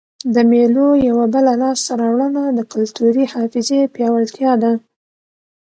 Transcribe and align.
د 0.33 0.35
مېلو 0.49 0.87
یوه 1.09 1.25
بله 1.33 1.53
لاسته 1.61 1.91
راوړنه 2.01 2.43
د 2.57 2.59
کلتوري 2.73 3.25
حافظې 3.33 3.79
پیاوړتیا 3.95 4.51
ده. 4.63 4.71